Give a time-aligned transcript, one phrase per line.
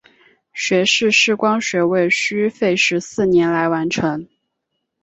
[0.51, 4.27] 学士视光学位需费时四年来完成。